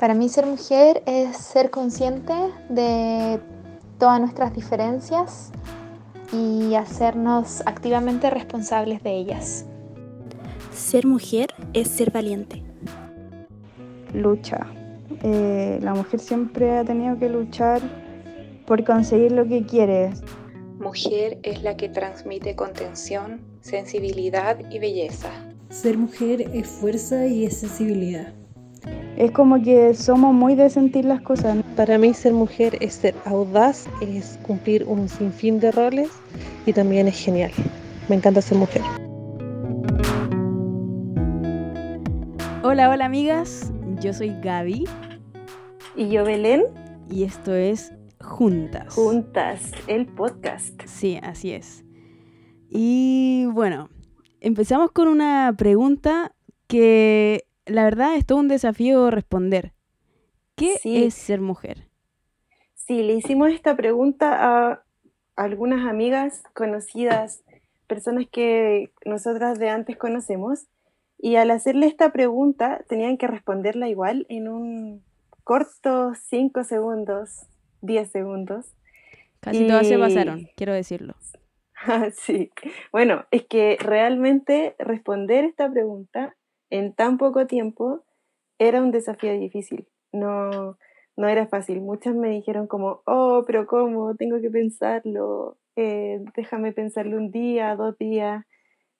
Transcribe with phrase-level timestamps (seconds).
[0.00, 2.32] Para mí ser mujer es ser consciente
[2.70, 3.38] de
[3.98, 5.52] todas nuestras diferencias
[6.32, 9.66] y hacernos activamente responsables de ellas.
[10.72, 12.62] Ser mujer es ser valiente.
[14.14, 14.68] Lucha.
[15.22, 17.82] Eh, la mujer siempre ha tenido que luchar
[18.66, 20.12] por conseguir lo que quiere.
[20.78, 25.28] Mujer es la que transmite contención, sensibilidad y belleza.
[25.68, 28.39] Ser mujer es fuerza y es sensibilidad.
[29.16, 31.58] Es como que somos muy de sentir las cosas.
[31.76, 36.10] Para mí ser mujer es ser audaz, es cumplir un sinfín de roles
[36.66, 37.52] y también es genial.
[38.08, 38.82] Me encanta ser mujer.
[42.62, 44.84] Hola, hola amigas, yo soy Gaby.
[45.96, 46.62] Y yo Belén.
[47.10, 48.94] Y esto es Juntas.
[48.94, 50.80] Juntas, el podcast.
[50.86, 51.84] Sí, así es.
[52.68, 53.88] Y bueno,
[54.40, 56.32] empezamos con una pregunta
[56.68, 59.72] que la verdad es todo un desafío responder.
[60.56, 61.88] ¿Qué es ser mujer?
[62.74, 64.82] Sí, le hicimos esta pregunta a
[65.36, 67.42] algunas amigas conocidas,
[67.86, 70.66] personas que nosotras de antes conocemos,
[71.18, 75.02] y al hacerle esta pregunta tenían que responderla igual en un
[75.44, 77.46] corto 5 segundos,
[77.82, 78.74] 10 segundos.
[79.40, 81.14] Casi todas se pasaron, quiero decirlo.
[82.14, 82.50] sí,
[82.92, 86.36] bueno, es que realmente responder esta pregunta
[86.70, 88.04] en tan poco tiempo
[88.58, 89.88] era un desafío difícil.
[90.12, 90.78] No,
[91.16, 91.80] no era fácil.
[91.80, 94.14] Muchas me dijeron como, oh, pero ¿cómo?
[94.16, 95.58] Tengo que pensarlo.
[95.76, 98.44] Eh, déjame pensarlo un día, dos días.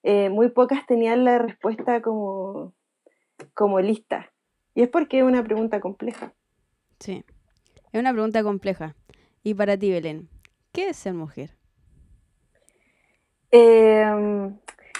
[0.03, 2.73] Eh, muy pocas tenían la respuesta como,
[3.53, 4.31] como lista.
[4.73, 6.33] Y es porque es una pregunta compleja.
[6.99, 7.23] Sí,
[7.91, 8.95] es una pregunta compleja.
[9.43, 10.29] Y para ti, Belén,
[10.71, 11.57] ¿qué es ser mujer?
[13.51, 14.05] Eh,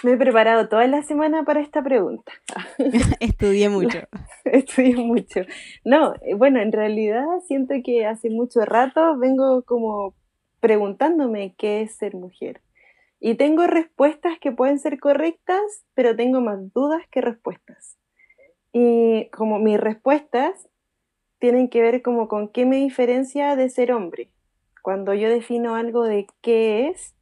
[0.04, 2.32] me he preparado toda la semana para esta pregunta.
[3.20, 4.00] Estudié mucho.
[4.46, 5.42] Estudié mucho.
[5.86, 10.14] No, eh, bueno, en realidad siento que hace mucho rato vengo como
[10.60, 12.62] preguntándome qué es ser mujer.
[13.20, 15.62] Y tengo respuestas que pueden ser correctas,
[15.94, 17.98] pero tengo más dudas que respuestas.
[18.74, 20.68] Y como mis respuestas
[21.40, 24.30] tienen que ver como con qué me diferencia de ser hombre.
[24.82, 27.16] Cuando yo defino algo de qué es,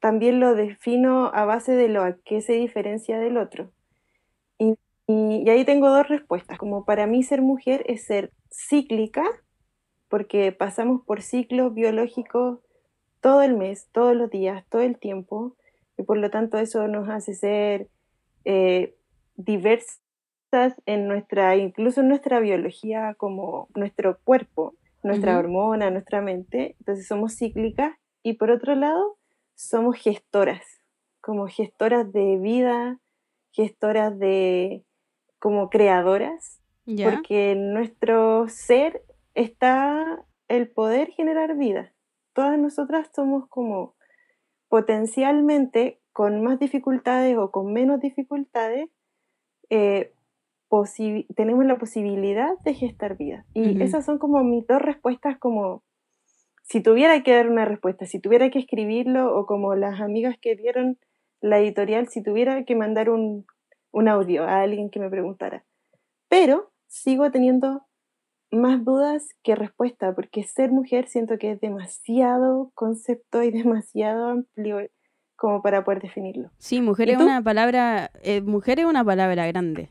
[0.00, 3.70] también lo defino a base de lo a qué se diferencia del otro.
[4.58, 6.56] Y, ahí tengo dos respuestas.
[6.56, 9.24] Como para mí ser mujer es ser cíclica,
[10.08, 12.60] porque pasamos por ciclos biológicos
[13.20, 15.56] todo el mes, todos los días, todo el tiempo,
[15.98, 17.88] y por lo tanto eso nos hace ser
[18.44, 18.94] eh,
[19.36, 20.00] diversas
[20.86, 26.76] en nuestra, incluso en nuestra biología, como nuestro cuerpo, nuestra hormona, nuestra mente.
[26.78, 27.94] Entonces somos cíclicas.
[28.22, 29.16] Y por otro lado,
[29.60, 30.62] somos gestoras,
[31.20, 32.98] como gestoras de vida,
[33.52, 34.84] gestoras de
[35.38, 36.60] como creadoras,
[37.04, 39.02] porque en nuestro ser
[39.34, 41.92] está el poder generar vida.
[42.32, 43.94] Todas nosotras somos como
[44.68, 48.88] potencialmente con más dificultades o con menos dificultades,
[49.68, 50.12] eh,
[51.36, 53.44] tenemos la posibilidad de gestar vida.
[53.54, 55.82] Y esas son como mis dos respuestas como
[56.70, 60.54] si tuviera que dar una respuesta, si tuviera que escribirlo o como las amigas que
[60.54, 60.98] dieron
[61.40, 63.44] la editorial, si tuviera que mandar un,
[63.92, 65.64] audio a alguien que me preguntara.
[66.28, 67.82] Pero sigo teniendo
[68.52, 74.78] más dudas que respuesta, porque ser mujer siento que es demasiado concepto y demasiado amplio
[75.34, 76.52] como para poder definirlo.
[76.58, 79.88] Sí, mujer es una palabra, eh, mujer es una palabra grande,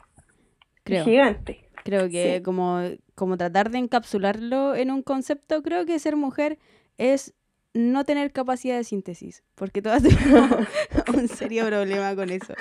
[0.86, 1.04] creo.
[1.04, 1.69] Gigante.
[1.90, 2.82] Creo que como,
[3.16, 6.60] como tratar de encapsularlo en un concepto, creo que ser mujer
[7.00, 7.34] es
[7.74, 10.68] no tener capacidad de síntesis, porque todas tenemos
[11.16, 12.54] un serio problema con eso.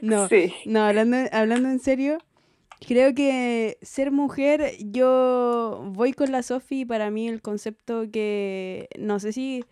[0.00, 0.28] No,
[0.64, 2.16] no hablando, hablando en serio,
[2.86, 9.20] creo que ser mujer, yo voy con la Sofi para mí el concepto que no
[9.20, 9.62] sé si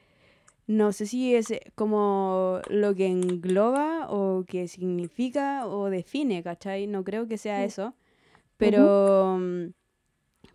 [0.67, 6.87] no sé si es como lo que engloba o que significa o define, ¿cachai?
[6.87, 7.95] No creo que sea eso.
[8.59, 9.73] Pero, mm,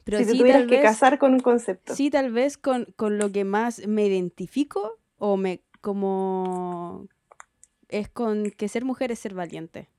[0.03, 1.95] pero si tuvieras que casar con un concepto.
[1.95, 7.07] Sí, tal vez con, lo que más me identifico o me como
[7.89, 9.89] es con que ser mujer es ser valiente.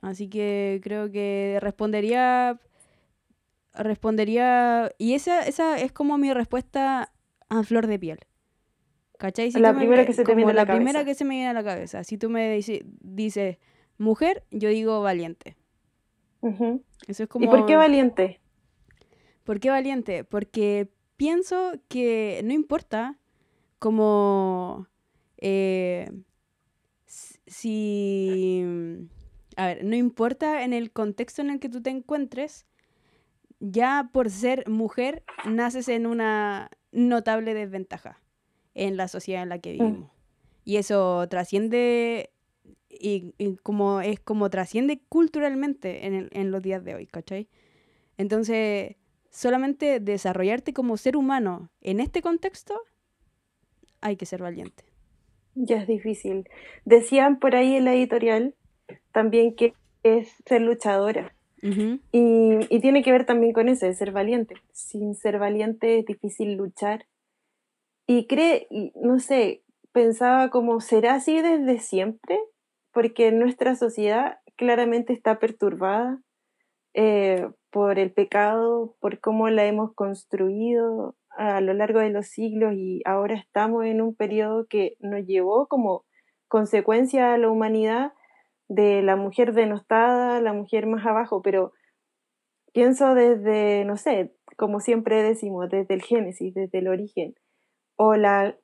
[0.00, 2.60] Así que creo que respondería
[3.74, 7.12] respondería y esa esa es como mi respuesta
[7.48, 8.20] a flor de piel.
[9.18, 9.50] ¿Cachai?
[9.52, 11.52] la primera que se te viene a la, la primera que se me viene a
[11.52, 12.04] la cabeza.
[12.04, 12.58] Si tú me
[13.02, 13.58] dices
[13.98, 15.56] mujer, yo digo valiente.
[16.42, 17.44] Eso es como...
[17.44, 18.40] ¿Y por qué valiente?
[19.44, 20.24] ¿Por qué valiente?
[20.24, 23.18] Porque pienso que no importa
[23.78, 24.86] como
[25.38, 26.10] eh,
[27.46, 28.64] si...
[29.56, 32.66] A ver, no importa en el contexto en el que tú te encuentres,
[33.58, 38.20] ya por ser mujer naces en una notable desventaja
[38.74, 40.10] en la sociedad en la que vivimos.
[40.64, 42.30] Y eso trasciende
[42.90, 47.48] y, y como es como trasciende culturalmente en, el- en los días de hoy, ¿cachai?
[48.18, 48.96] Entonces,
[49.30, 52.74] solamente desarrollarte como ser humano en este contexto,
[54.00, 54.84] hay que ser valiente.
[55.54, 56.48] Ya es difícil.
[56.84, 58.54] Decían por ahí en la editorial
[59.12, 61.34] también que es ser luchadora.
[61.62, 62.00] Ujú.
[62.12, 64.54] Y, y tiene que ver también con eso, de ser valiente.
[64.72, 67.06] Sin ser valiente es difícil luchar.
[68.06, 72.38] Y cree, no sé, pensaba como, ¿será así desde siempre?
[72.92, 76.20] Porque nuestra sociedad claramente está perturbada
[76.94, 82.74] eh, por el pecado, por cómo la hemos construido a lo largo de los siglos
[82.74, 86.04] y ahora estamos en un periodo que nos llevó como
[86.48, 88.12] consecuencia a la humanidad
[88.68, 91.72] de la mujer denostada, la mujer más abajo, pero
[92.72, 97.34] pienso desde, no sé, como siempre decimos, desde el génesis, desde el origen,
[97.96, 98.56] o la,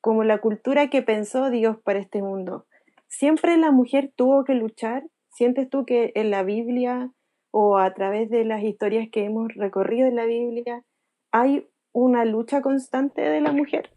[0.00, 2.66] como la cultura que pensó Dios para este mundo.
[3.12, 5.04] Siempre la mujer tuvo que luchar.
[5.28, 7.12] ¿Sientes tú que en la Biblia
[7.50, 10.82] o a través de las historias que hemos recorrido en la Biblia
[11.30, 13.90] hay una lucha constante de la mujer?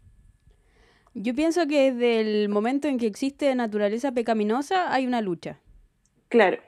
[1.14, 5.60] Yo pienso que desde el momento en que existe naturaleza pecaminosa hay una lucha.
[6.28, 6.58] Claro,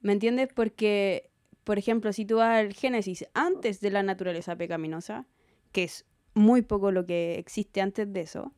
[0.00, 0.48] ¿Me entiendes?
[0.54, 1.30] Porque,
[1.64, 5.26] por ejemplo, si tú vas al Génesis antes de la naturaleza pecaminosa,
[5.72, 6.04] que es
[6.34, 8.52] muy poco lo que existe antes de eso,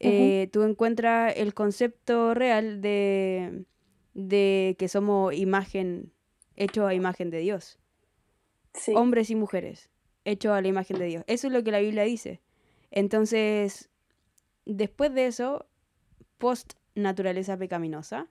[0.00, 3.64] eh, tú encuentras el concepto real de,
[4.14, 6.12] de que somos imagen,
[6.56, 7.78] hechos a imagen de Dios.
[8.74, 8.92] sí.
[8.94, 9.90] Hombres y mujeres,
[10.24, 11.24] hechos a la imagen de Dios.
[11.26, 12.40] Eso es lo que la Biblia dice.
[12.90, 13.90] Entonces,
[14.66, 15.66] después de eso,
[16.38, 18.28] post naturaleza pecaminosa,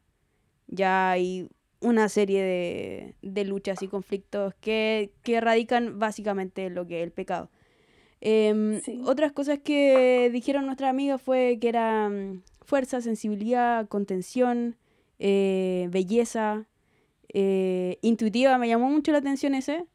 [0.68, 1.50] ya hay
[1.82, 7.04] una serie de, de luchas y conflictos que, que radican básicamente en lo que es
[7.04, 7.50] el pecado.
[8.26, 9.02] Em, Sí.
[9.06, 14.78] Otras cosas que dijeron nuestras amigas fue que era mm, fuerza, sensibilidad, contención,
[15.20, 16.66] eh, belleza,
[17.34, 18.58] eh, intuitiva.
[18.58, 19.86] Me llamó mucho la atención ese,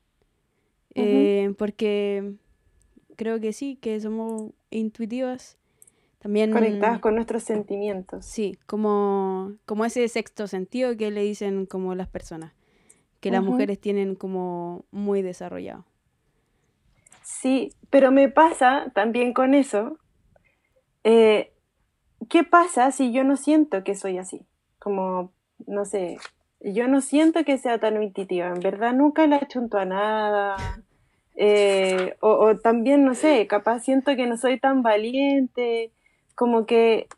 [0.94, 2.34] eh, porque
[3.16, 5.56] creo que sí, que somos intuitivas.
[6.18, 8.26] También Conectadas con nuestros sentimientos.
[8.26, 12.52] Sí, como, como ese sexto sentido que le dicen como las personas,
[13.20, 15.86] que las mujeres tienen como muy desarrollado.
[17.28, 19.98] Sí, pero me pasa también con eso.
[21.04, 21.52] eh,
[22.30, 24.46] ¿Qué pasa si yo no siento que soy así?
[24.78, 25.32] Como,
[25.66, 26.18] no sé,
[26.60, 28.48] yo no siento que sea tan intuitiva.
[28.48, 30.56] En verdad nunca le achunto a nada.
[31.36, 35.92] eh, o, o también, no sé, capaz siento que no soy tan valiente.
[36.34, 37.08] Como que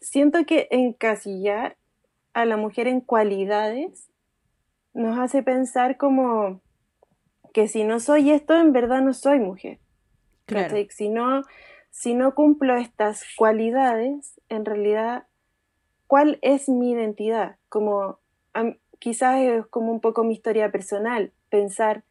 [0.00, 1.76] siento que encasillar
[2.34, 4.10] a la mujer en cualidades
[4.94, 6.60] nos hace pensar como
[7.52, 9.78] que si no soy esto, en verdad no soy mujer.
[10.46, 10.76] Claro.
[10.90, 11.42] Si no,
[11.90, 15.26] si no cumplo estas cualidades, en realidad,
[16.06, 17.56] ¿cuál es mi identidad?
[17.68, 18.18] Como
[18.98, 22.04] quizás es como un poco mi historia personal, pensar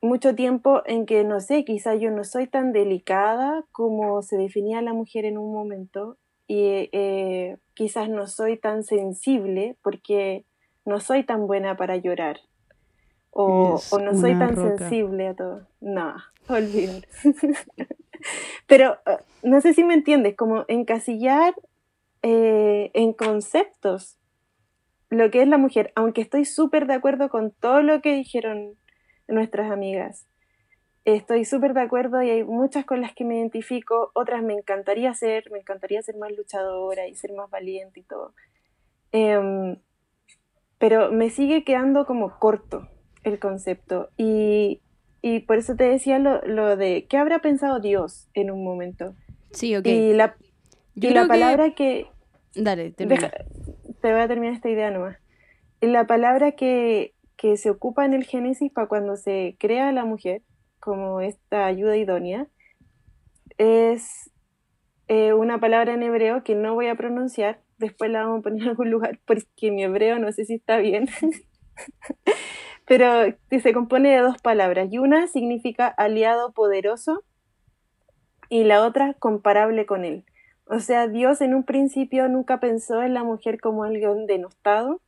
[0.00, 4.82] mucho tiempo en que, no sé, quizás yo no soy tan delicada como se definía
[4.82, 10.44] la mujer en un momento y eh, quizás no soy tan sensible porque
[10.84, 12.40] no soy tan buena para llorar.
[13.36, 14.78] O, o no soy tan roca.
[14.78, 15.66] sensible a todo.
[15.80, 16.14] No,
[16.48, 17.02] olvidar.
[18.68, 21.52] Pero eh, no sé si me entiendes, como encasillar
[22.22, 24.18] eh, en conceptos
[25.10, 28.76] lo que es la mujer, aunque estoy súper de acuerdo con todo lo que dijeron
[29.26, 30.26] nuestras amigas.
[31.04, 35.12] Estoy súper de acuerdo y hay muchas con las que me identifico, otras me encantaría
[35.12, 38.32] ser, me encantaría ser más luchadora y ser más valiente y todo.
[39.12, 39.76] Em,
[40.78, 42.88] pero me sigue quedando como corto
[43.24, 44.80] el concepto y,
[45.22, 49.14] y por eso te decía lo, lo de qué habrá pensado Dios en un momento.
[49.52, 49.86] Sí, ok.
[49.86, 50.36] Y la,
[50.94, 52.06] Yo y la creo que- palabra que,
[52.54, 53.20] Dale, termina.
[53.22, 53.44] Deja-
[54.00, 55.16] te voy a terminar esta idea nomás.
[55.80, 60.04] La palabra que, que se ocupa en el Génesis para cuando se crea a la
[60.04, 60.42] mujer,
[60.80, 62.46] como esta ayuda idónea,
[63.58, 64.30] es
[65.08, 68.62] eh, una palabra en hebreo que no voy a pronunciar, después la vamos a poner
[68.62, 71.08] en algún lugar porque mi hebreo no sé si está bien,
[72.86, 77.22] pero se compone de dos palabras y una significa aliado poderoso
[78.48, 80.24] y la otra comparable con él.
[80.66, 85.00] O sea, Dios en un principio nunca pensó en la mujer como alguien denostado,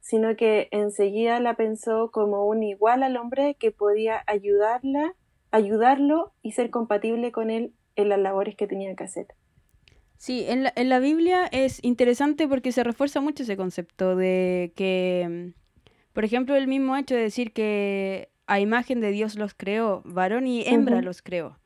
[0.00, 5.14] sino que enseguida la pensó como un igual al hombre que podía ayudarla,
[5.50, 9.26] ayudarlo y ser compatible con él en las labores que tenía que hacer.
[10.16, 14.72] Sí, en la, en la Biblia es interesante porque se refuerza mucho ese concepto de
[14.74, 15.63] que, mm,
[16.14, 20.46] por ejemplo, el mismo hecho de decir que a imagen de Dios los creó, varón
[20.46, 21.58] y hembra los creó.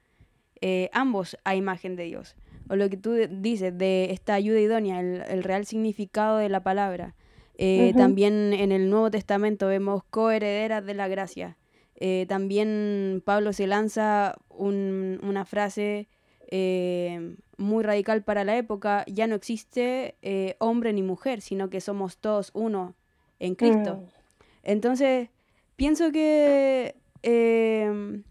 [0.61, 2.35] Eh, ambos a imagen de Dios.
[2.69, 6.63] O lo que tú dices de esta ayuda idónea, el, el real significado de la
[6.65, 7.15] palabra.
[7.57, 7.93] Eh.
[7.97, 11.57] También en el Nuevo Testamento vemos coherederas de la gracia.
[11.97, 16.09] Eh, también Pablo se lanza un- una frase
[16.51, 21.81] eh, muy radical para la época, ya no existe eh, hombre ni mujer, sino que
[21.81, 22.95] somos todos uno
[23.39, 23.97] en Cristo.
[23.97, 24.18] Mm.
[24.63, 25.29] Entonces,
[25.77, 28.23] pienso que eh,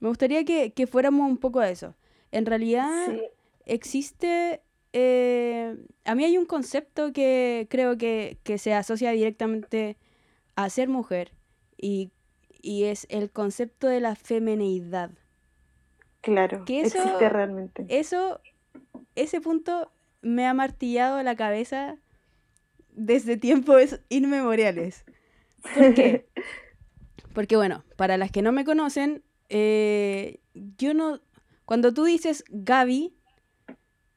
[0.00, 1.94] me gustaría que, que fuéramos un poco a eso.
[2.32, 3.22] En realidad Sí.
[3.64, 4.60] existe,
[4.92, 9.96] eh, a mí hay un concepto que creo que, que se asocia directamente
[10.54, 11.32] a ser mujer
[11.76, 12.10] y,
[12.62, 15.10] y es el concepto de la femineidad.
[16.20, 17.84] Claro, Que eso- existe realmente.
[17.88, 18.40] Eso,
[19.14, 21.98] ese punto me ha martillado la cabeza
[22.90, 25.04] desde tiempos inmemoriales.
[25.74, 26.26] ¿Por qué?
[27.34, 31.20] Porque bueno, para las que no me conocen, eh, yo no...
[31.64, 33.12] Cuando tú dices Gaby,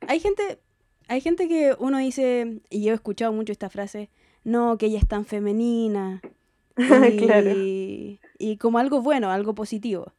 [0.08, 0.60] hay gente,
[1.08, 4.10] hay gente que uno dice, y yo he escuchado mucho esta frase,
[4.44, 6.22] no, que ella es tan femenina.
[6.78, 7.52] Y, Claro.
[7.56, 10.14] y como algo bueno, algo positivo.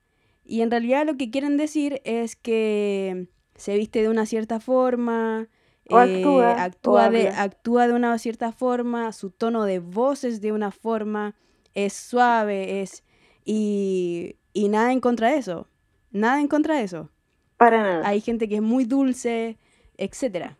[0.45, 5.49] Y en realidad lo que quieren decir es que se viste de una cierta forma,
[5.91, 10.25] O eh, actúa, o actúa, de, actúa de una cierta forma, su tono de voz
[10.25, 11.35] es de una forma,
[11.75, 13.05] es suave, es...
[13.45, 15.67] Y, y nada en contra de eso,
[16.11, 17.11] nada en contra de eso.
[17.57, 18.09] Para nada.
[18.09, 19.59] Hay gente que es muy dulce,
[19.97, 20.57] etcétera.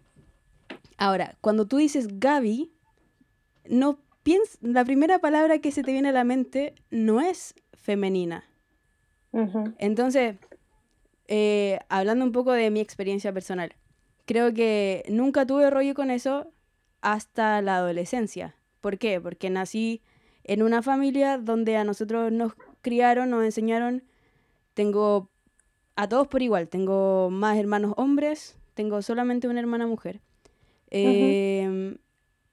[0.97, 2.73] Ahora, cuando tú dices Gaby,
[3.69, 8.45] no piens la primera palabra que se te viene a la mente no es femenina.
[9.79, 10.37] Entonces,
[11.29, 13.75] eh, hablando un poco de mi experiencia personal,
[14.31, 16.53] creo que nunca tuve rollo con eso
[17.01, 18.55] hasta la adolescencia.
[18.81, 19.21] ¿Por qué?
[19.21, 20.03] Porque nací
[20.45, 24.05] en una familia donde a nosotros nos criaron, nos enseñaron,
[24.75, 25.31] tengo
[25.97, 30.21] a todos por igual, tengo más hermanos hombres, tengo solamente una hermana mujer.
[30.91, 31.99] Em,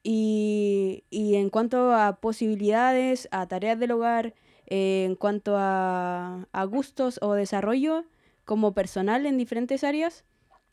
[0.02, 4.34] y, y en cuanto a posibilidades, a tareas del hogar,
[4.66, 8.04] eh, en cuanto a, a gustos o desarrollo
[8.46, 10.26] como personal en diferentes áreas,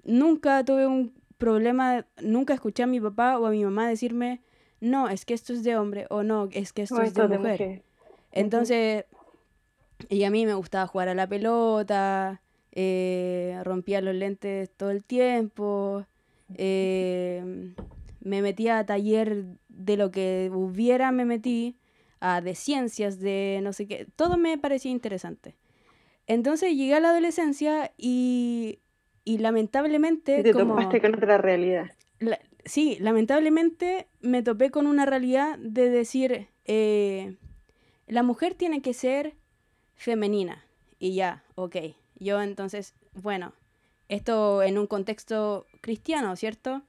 [0.04, 4.42] nunca tuve un problema, nunca escuché a mi papá o a mi mamá decirme,
[4.80, 7.38] no, es que esto es de hombre o no, es que esto es de de
[7.38, 7.60] mujer.
[7.60, 7.82] mujer.
[8.32, 9.04] Entonces,
[10.08, 12.42] y a mí me gustaba jugar a la pelota,
[12.72, 16.06] eh, rompía los lentes todo el tiempo,
[16.56, 17.74] eh,
[18.20, 21.76] me metía a taller de lo que hubiera, me metí,
[22.20, 25.56] a de ciencias, de no sé qué, todo me parecía interesante.
[26.26, 28.78] Entonces llegué a la adolescencia y,
[29.24, 30.74] y lamentablemente, te como...
[30.76, 31.90] topaste con otra realidad.
[32.20, 37.36] La- sí, lamentablemente me topé con una realidad de decir, eh,
[38.06, 39.34] la mujer tiene que ser
[39.96, 40.64] femenina.
[40.98, 41.76] Y ya, ok.
[42.20, 43.52] Yo entonces, bueno,
[44.08, 46.82] esto en un contexto cristiano, ¿cierto?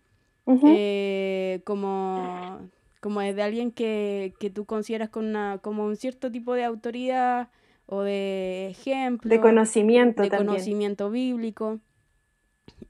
[0.46, 0.68] Ujú.
[0.68, 2.60] Eh, como,
[3.01, 6.63] como es de alguien que, que tú consideras con una, como un cierto tipo de
[6.63, 7.50] autoridad
[7.88, 10.48] o de ejemplo de conocimiento de también.
[10.48, 11.80] conocimiento bíblico.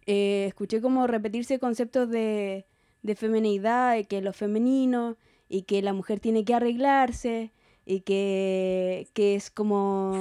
[0.06, 2.66] Eh, escuché como repetirse conceptos de,
[3.02, 5.18] de feminidad, de que lo femenino,
[5.50, 7.52] y que la mujer tiene que arreglarse,
[7.86, 10.20] y que, que es como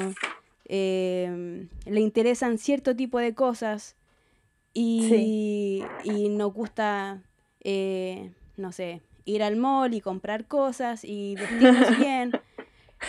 [0.66, 3.96] eh, le interesan cierto tipo de cosas,
[4.72, 7.22] y, y nos gusta,
[7.60, 12.32] eh, no sé, ir al mall y comprar cosas y vestirnos bien.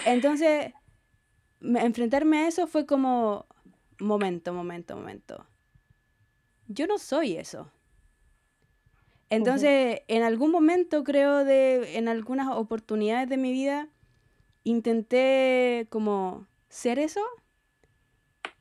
[0.06, 0.74] Entonces,
[1.60, 3.46] me- enfrentarme a eso fue como,
[4.00, 5.46] momento, momento, momento.
[6.68, 7.72] Yo no soy eso.
[9.30, 13.90] Entonces, en algún momento creo de, en algunas oportunidades de mi vida,
[14.64, 17.22] intenté como ser eso.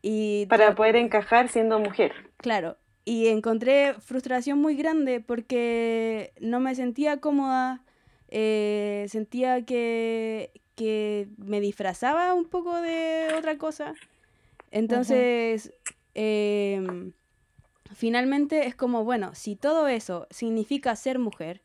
[0.02, 2.12] Y Para poder encajar siendo mujer.
[2.38, 7.82] Claro, y encontré frustración muy grande porque no me sentía cómoda,
[8.28, 13.94] eh, sentía que, que me disfrazaba un poco de otra cosa.
[14.70, 15.73] Entonces,
[16.14, 17.12] em,
[17.94, 21.60] finalmente es como, bueno, si todo eso significa ser mujer,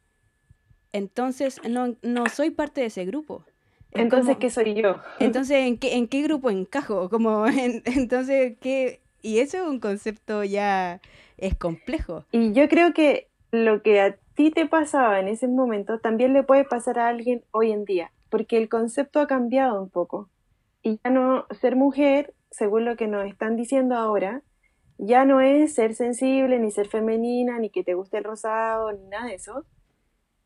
[0.92, 3.44] entonces no, no soy parte de ese grupo.
[3.92, 4.98] Es Entonces, como- ¿qué soy yo?
[5.20, 7.10] entonces, ¿en qué, en qué grupo encajo?
[7.10, 9.02] Como, en- entonces, ¿qué?
[9.22, 11.02] Y eso es un concepto ya,
[11.38, 12.24] es complejo.
[12.32, 16.44] Y yo creo que lo que a ti te pasaba en ese momento también le
[16.44, 20.30] puede pasar a alguien hoy en día, porque el concepto ha cambiado un poco.
[20.82, 24.42] Y ya no ser mujer, según lo que nos están diciendo ahora,
[25.00, 29.08] ya no es ser sensible, ni ser femenina, ni que te guste el rosado, ni
[29.08, 29.66] nada de eso,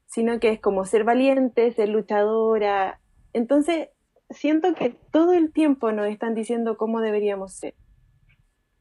[0.05, 3.01] sino que es como ser valiente, ser luchadora.
[3.33, 3.89] Entonces,
[4.29, 7.73] siento que todo el tiempo nos están diciendo cómo deberíamos ser.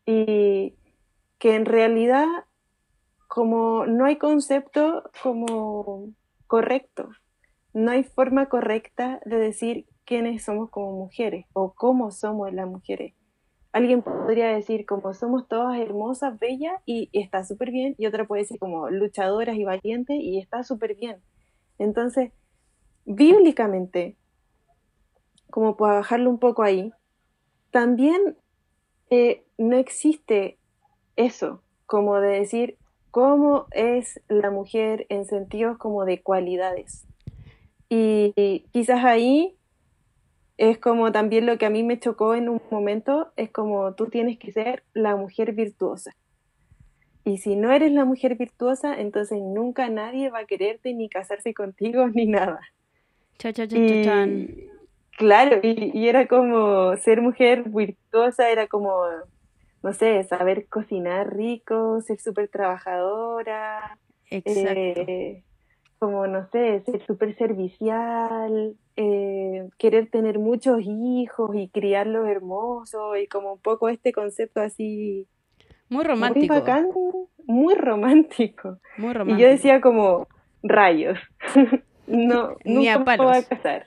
[0.06, 0.76] Y
[1.38, 2.26] que en realidad
[3.32, 6.12] como no hay concepto como
[6.46, 7.08] correcto,
[7.72, 13.14] no hay forma correcta de decir quiénes somos como mujeres o cómo somos las mujeres.
[13.72, 18.42] Alguien podría decir como somos todas hermosas, bellas y, está súper bien, y otra puede
[18.42, 21.16] decir como luchadoras y valientes y está súper bien.
[21.78, 22.32] Entonces,
[23.06, 24.16] bíblicamente,
[25.50, 26.92] como para bajarlo un poco ahí,
[27.70, 28.36] también
[29.10, 30.58] eh, no existe
[31.16, 32.76] eso, como de decir
[33.10, 37.06] cómo es la mujer en sentidos como de cualidades.
[37.88, 39.54] Y, quizás ahí
[40.70, 44.06] es como también lo que a mí me chocó en un momento, es como tú
[44.06, 46.14] tienes que ser la mujer virtuosa.
[47.24, 51.52] Y si no eres la mujer virtuosa, entonces nunca nadie va a quererte ni casarse
[51.52, 52.60] contigo ni nada.
[53.38, 54.68] Cha, cha, cha, y,
[55.16, 59.04] claro, y, y, era como ser mujer virtuosa, era como
[59.82, 63.98] no sé, saber cocinar rico, ser súper trabajadora.
[64.30, 65.42] Eh,
[66.02, 73.28] como, no sé, ser súper servicial, eh, querer tener muchos hijos y criarlos hermosos y
[73.28, 75.28] como un poco este concepto así...
[75.88, 77.28] Muy romántico.
[77.46, 78.78] Muy romántico.
[78.96, 79.38] Muy romántico.
[79.38, 80.26] Y yo decía como,
[80.64, 81.20] rayos,
[82.08, 83.86] no, Ni nunca me voy a casar.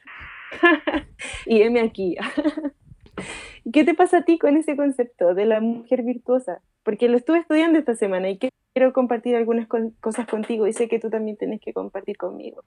[1.46, 2.16] y heme aquí.
[3.74, 6.62] ¿Qué te pasa a ti con ese concepto de la mujer virtuosa?
[6.84, 11.00] Porque lo estuve estudiando esta semana y quiero compartir algunas cosas contigo y sé que
[11.00, 12.64] tú también tienes que compartir conmigo.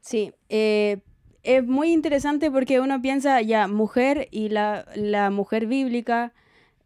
[0.00, 0.98] Sí, eh,
[1.42, 4.84] es muy interesante porque uno piensa ya mujer y la,
[5.32, 6.32] mujer bíblica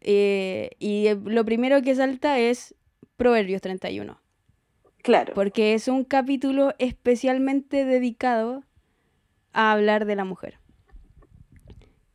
[0.01, 2.75] eh, y lo primero que salta es
[3.17, 4.19] Proverbios 31.
[5.03, 5.33] Claro.
[5.35, 8.63] Porque es un capítulo especialmente dedicado
[9.53, 10.57] a hablar de la mujer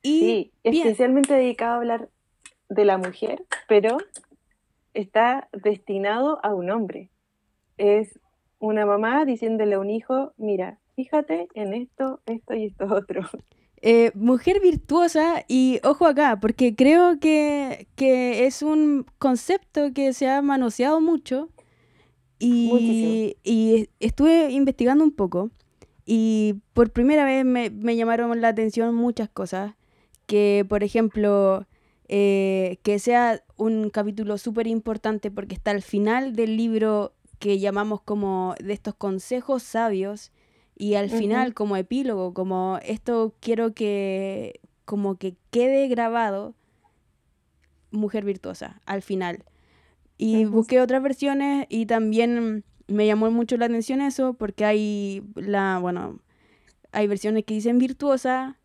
[0.03, 2.09] sí, especialmente dedicado a hablar
[2.69, 3.99] de la mujer, pero
[4.95, 7.11] está destinado a un hombre.
[7.77, 8.19] Es
[8.59, 13.23] una mamá diciéndole a un hijo, mira, fíjate en esto, esto y esto otro.
[13.83, 20.43] Eh, mujer virtuosa y ojo acá, porque creo que, es un concepto que se ha
[20.43, 21.49] manoseado mucho
[22.39, 25.51] y, y, estuve investigando un poco
[26.05, 29.75] y por primera vez me, me llamaron la atención muchas cosas
[30.31, 31.67] que, por ejemplo,
[32.07, 38.01] eh, que sea un capítulo súper importante porque está al final del libro que llamamos
[38.01, 40.31] como de estos consejos sabios
[40.77, 46.55] y al final como epílogo, como esto quiero que como que quede grabado
[47.91, 49.43] mujer virtuosa al final.
[50.17, 55.81] Y busqué otras versiones y también me llamó mucho la atención eso porque hay la,
[55.81, 56.21] bueno,
[56.93, 58.60] hay versiones que dicen virtuosa,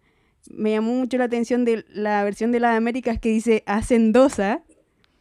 [0.50, 4.64] me llamó mucho la atención de la versión de las Américas que dice hacendosa.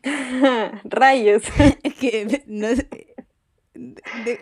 [0.85, 1.43] Rayos.
[2.01, 2.69] que no,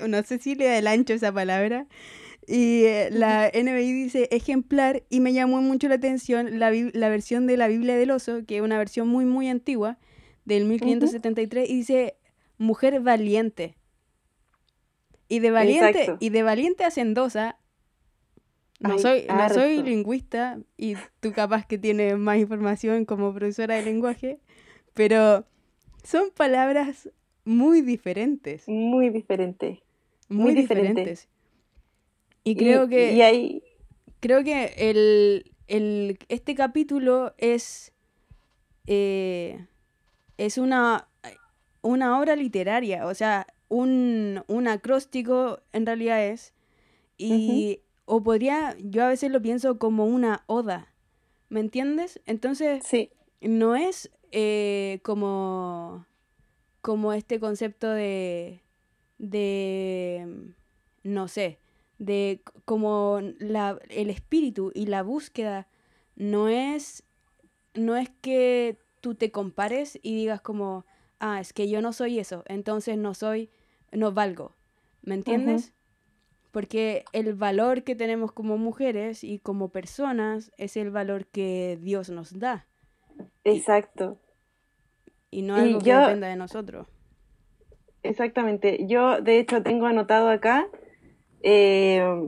[0.09, 1.87] no, sé si le da el ancho esa palabra.
[2.47, 7.47] Y eh, la NBI dice ejemplar y me llamó mucho la atención la, la, versión
[7.47, 9.99] de la Biblia del Oso, que es una versión muy, muy antigua,
[10.45, 12.17] del 1573, y dice
[12.59, 13.77] mujer valiente.
[15.29, 17.57] Y de valiente, y de valiente hacendosa
[18.83, 23.83] no, soy, no soy lingüista y tú capaz que tienes más información como profesora de
[23.83, 24.39] lenguaje,
[24.95, 25.45] pero
[26.03, 27.11] son palabras
[27.45, 28.69] muy diferentes.
[28.69, 29.79] Muy diferentes.
[30.29, 31.29] Muy, diferentes.
[32.45, 33.63] Y creo que...
[34.21, 37.93] Creo que el, este capítulo es...
[38.87, 39.67] Eh,
[40.39, 41.09] es una,
[41.83, 46.53] una obra literaria, o sea, un, un acróstico en realidad es.
[47.17, 50.93] Y o podría, yo a veces lo pienso como una oda,
[51.49, 52.21] ¿me entiendes?
[52.27, 53.11] Entonces, sí.
[53.41, 56.07] no es eh, como,
[56.81, 58.63] como este concepto de,
[59.19, 60.55] de,
[61.05, 61.59] no sé,
[61.99, 65.69] de como la, el espíritu y la búsqueda
[66.17, 67.05] no es,
[67.75, 70.85] no es que tú te compares y digas como,
[71.21, 73.51] ah, es que yo no soy eso, entonces no soy,
[73.93, 74.55] no valgo,
[75.03, 75.73] ¿me entiendes?
[76.53, 82.11] Porque el valor que tenemos como mujeres y como personas es el valor que Dios
[82.11, 82.67] nos da.
[83.43, 84.19] Exacto.
[85.31, 86.87] Y, no algo que dependa de nosotros.
[88.03, 88.87] Exactamente.
[88.87, 90.69] Yo, de hecho, tengo anotado acá,
[91.43, 92.27] eh,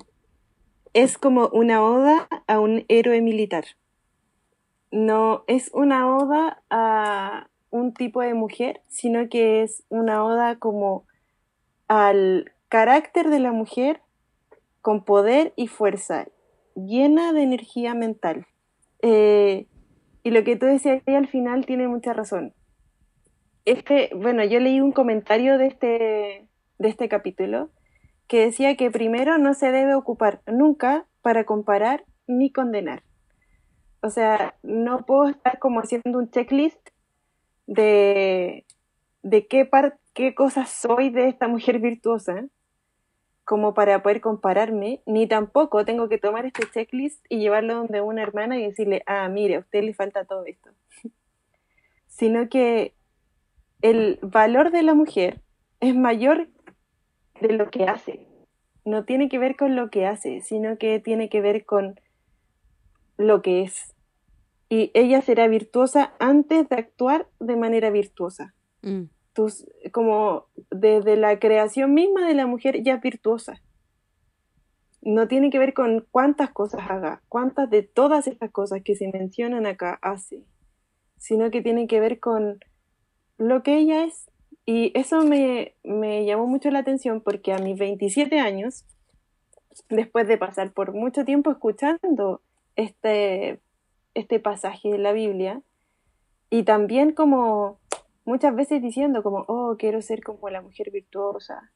[0.95, 3.65] es como una oda a un héroe militar.
[4.91, 11.05] No es una oda a un tipo de mujer, sino que es una oda como
[11.89, 14.01] al carácter de la mujer
[14.85, 16.27] con poder y fuerza,
[16.77, 18.47] llena de energía mental,
[19.01, 19.67] Eh,
[20.23, 22.53] y lo que tú decías ahí al final tiene mucha razón.
[23.65, 27.71] Este, bueno, yo leí un comentario de este, de este capítulo
[28.29, 33.03] que decía que primero no se debe ocupar nunca para comparar ni condenar.
[34.03, 36.91] O sea, no puedo estar como haciendo un checklist
[37.67, 38.65] de,
[39.23, 42.47] de qué, par, qué cosas soy de esta mujer virtuosa
[43.45, 48.23] como para poder compararme, ni tampoco tengo que tomar este checklist y llevarlo donde una
[48.23, 50.71] hermana y decirle, ah, mire, a usted le falta todo esto.
[52.09, 52.95] Sino que
[53.83, 55.43] el valor de la mujer
[55.81, 56.49] es mayor
[57.41, 58.27] de lo que hace.
[58.85, 62.01] No tiene que ver con lo que hace, sino que tiene que ver con
[63.17, 63.95] lo que es.
[64.69, 68.55] Y ella será virtuosa antes de actuar de manera virtuosa.
[68.83, 69.05] Mm.
[69.35, 73.61] Tus, como desde la creación misma de la mujer ya es virtuosa.
[75.03, 79.09] No tiene que ver con cuántas cosas haga, cuántas de todas estas cosas que se
[79.09, 80.45] mencionan acá hace,
[81.19, 82.61] sino que tiene que ver con
[83.37, 84.31] lo que ella es.
[84.65, 88.87] Y eso me, me llamó mucho la atención porque a mis 27 años,
[89.91, 92.41] después de pasar por mucho tiempo escuchando
[92.77, 93.61] este,
[94.15, 95.61] este pasaje de la Biblia,
[96.51, 97.81] y también como
[98.25, 101.71] muchas veces diciendo como, oh, quiero ser como la mujer virtuosa,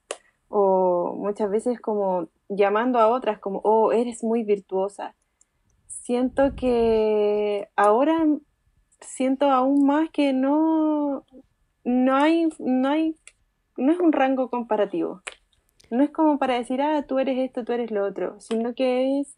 [0.48, 5.14] o muchas veces como llamando a otras como, oh, eres muy virtuosa.
[5.86, 8.24] Siento que ahora
[9.00, 11.24] siento aún más que no,
[11.84, 13.16] no hay, no hay,
[13.76, 15.22] no es un rango comparativo.
[15.90, 19.20] No es como para decir, ah, tú eres esto, tú eres lo otro, sino que
[19.20, 19.36] es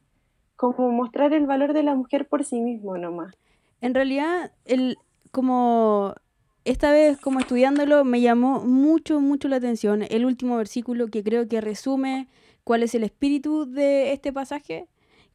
[0.57, 3.35] como mostrar el valor de la mujer por sí mismo nomás.
[3.81, 4.97] En realidad, el,
[5.31, 6.15] como
[6.65, 11.49] esta vez, como estudiándolo, me llamó mucho, mucho la atención el último versículo que creo
[11.49, 12.29] que resume
[12.65, 14.87] cuál es el espíritu de este pasaje,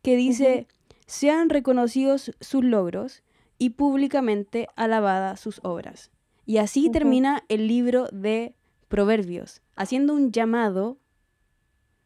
[0.01, 0.67] que dice,
[1.07, 3.23] sean reconocidos sus logros
[3.57, 6.11] y públicamente alabadas sus obras.
[6.45, 8.55] Y así termina el libro de
[8.88, 10.99] Proverbios, haciendo un llamado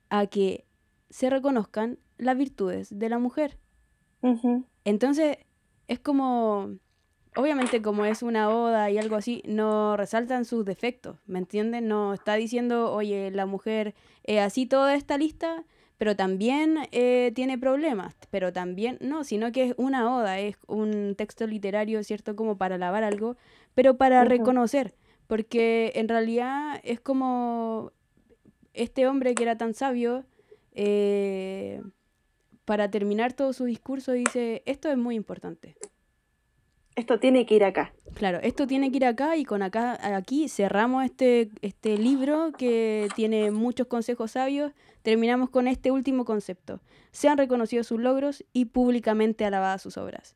[0.10, 0.66] a que
[1.10, 3.58] se reconozcan las virtudes de la mujer.
[4.86, 5.38] Entonces,
[5.88, 6.76] es como,
[7.36, 11.88] obviamente como es una oda y algo así, no resaltan sus defectos, ¿me entienden?
[11.88, 15.64] No está diciendo, oye, la mujer eh, así toda esta lista,
[15.98, 21.16] pero también eh, tiene problemas, pero también, no, sino que es una oda, es un
[21.16, 22.36] texto literario, ¿cierto?
[22.36, 23.36] Como para alabar algo,
[23.76, 24.96] pero para reconocer,
[25.28, 27.92] porque en realidad es como
[28.74, 30.26] este hombre que era tan sabio,
[30.74, 31.82] eh,
[32.64, 35.76] para terminar todo su discurso dice, esto es muy importante.
[37.00, 37.94] Esto tiene que ir acá.
[38.14, 43.08] Claro, esto tiene que ir acá y con acá aquí cerramos este, este libro que
[43.16, 44.74] tiene muchos consejos sabios.
[45.02, 46.82] Terminamos con este último concepto.
[47.12, 50.36] Sean reconocidos sus logros y públicamente alabadas sus obras.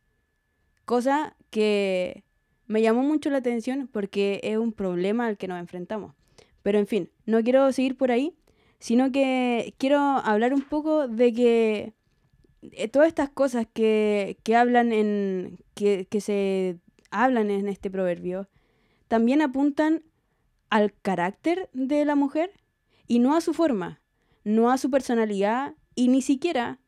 [0.85, 2.23] Cosa que
[2.67, 6.13] me llamó mucho la atención porque es un problema al que nos enfrentamos.
[6.61, 8.33] Pero en fin, no quiero seguir por ahí,
[8.79, 11.93] sino que quiero hablar un poco de que
[12.71, 15.59] eh, todas estas cosas que, que hablan en.
[15.75, 16.77] Que, que se
[17.11, 18.47] hablan en este proverbio
[19.07, 20.01] también apuntan
[20.71, 22.49] al carácter de la mujer
[23.05, 24.01] y no a su forma,
[24.43, 26.79] no a su personalidad y ni siquiera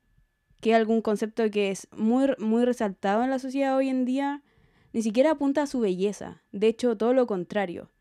[0.59, 4.41] que algún concepto que es muy, muy resaltado en la sociedad hoy en día,
[4.91, 6.41] ni siquiera apunta a su belleza.
[6.51, 7.91] De hecho, todo lo contrario.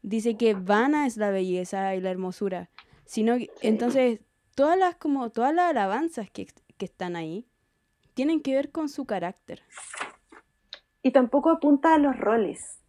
[0.00, 2.70] Dice que vana es la belleza y la hermosura.
[3.04, 4.20] Sino entonces,
[4.54, 6.46] todas las, como, todas las alabanzas que,
[6.80, 7.46] que están ahí
[8.14, 9.62] tienen que ver con su carácter.
[11.02, 12.80] Y tampoco apunta a los roles.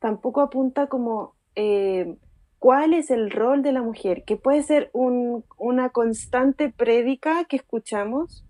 [0.00, 2.16] Tampoco apunta como eh,
[2.58, 7.56] cuál es el rol de la mujer, que puede ser un, una constante prédica que
[7.56, 8.44] escuchamos.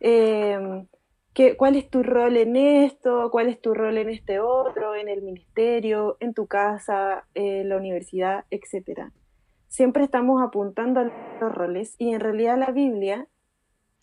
[0.00, 0.86] Eh,
[1.58, 5.20] cuál es tu rol en esto, cuál es tu rol en este otro, en el
[5.20, 9.10] ministerio, en tu casa, en la universidad, etc.
[9.68, 13.28] Siempre estamos apuntando a los roles y en realidad la Biblia,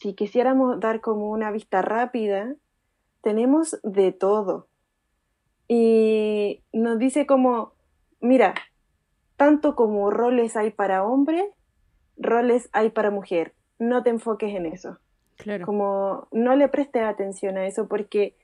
[0.03, 2.55] si quisiéramos dar como una vista rápida,
[3.21, 4.67] tenemos de todo.
[5.69, 7.71] Y nos dice como,
[8.19, 8.53] mira,
[9.37, 11.51] tanto como roles hay para hombre,
[12.17, 13.53] roles hay para mujer.
[13.79, 14.97] No te enfoques en eso.
[15.65, 18.35] Como no le prestes atención a eso porque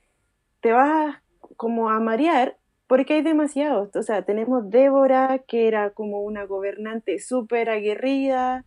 [0.60, 1.18] te vas
[1.56, 3.94] como a marear porque hay demasiados.
[3.96, 8.64] O sea, tenemos Débora, que era como una gobernante súper aguerrida,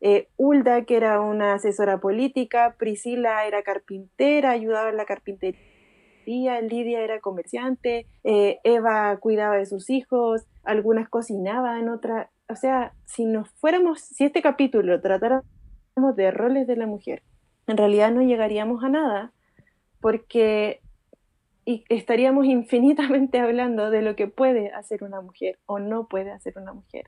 [0.00, 7.00] eh, Hulda, que era una asesora política, Priscila era carpintera, ayudaba en la carpintería, Lidia
[7.00, 12.28] era comerciante, eh, Eva cuidaba de sus hijos, algunas cocinaban, otras...
[12.48, 15.44] O sea, si nos fuéramos, si este capítulo tratáramos
[16.16, 17.22] de roles de la mujer,
[17.66, 19.32] en realidad no llegaríamos a nada,
[20.00, 20.80] porque
[21.64, 26.72] estaríamos infinitamente hablando de lo que puede hacer una mujer o no puede hacer una
[26.72, 27.06] mujer.